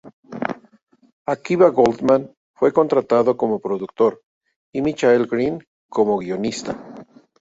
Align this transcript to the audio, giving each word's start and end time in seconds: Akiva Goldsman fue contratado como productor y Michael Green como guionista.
Akiva 1.27 1.69
Goldsman 1.69 2.33
fue 2.55 2.73
contratado 2.73 3.37
como 3.37 3.59
productor 3.59 4.23
y 4.73 4.81
Michael 4.81 5.27
Green 5.27 5.63
como 5.89 6.17
guionista. 6.17 6.75